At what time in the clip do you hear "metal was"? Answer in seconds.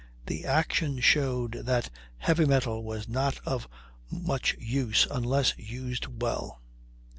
2.45-3.07